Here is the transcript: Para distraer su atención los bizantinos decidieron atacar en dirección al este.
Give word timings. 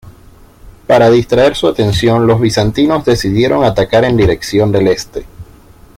Para 0.87 1.11
distraer 1.11 1.55
su 1.55 1.67
atención 1.67 2.25
los 2.25 2.39
bizantinos 2.41 3.05
decidieron 3.05 3.63
atacar 3.63 4.03
en 4.03 4.17
dirección 4.17 4.75
al 4.75 4.87
este. 4.87 5.27